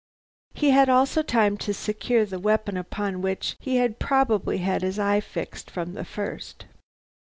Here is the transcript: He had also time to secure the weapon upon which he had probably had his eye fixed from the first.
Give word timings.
He 0.55 0.71
had 0.71 0.89
also 0.89 1.21
time 1.21 1.57
to 1.57 1.75
secure 1.75 2.25
the 2.25 2.39
weapon 2.39 2.75
upon 2.75 3.21
which 3.21 3.55
he 3.59 3.75
had 3.75 3.99
probably 3.99 4.57
had 4.57 4.81
his 4.81 4.97
eye 4.97 5.19
fixed 5.19 5.69
from 5.69 5.93
the 5.93 6.05
first. 6.05 6.65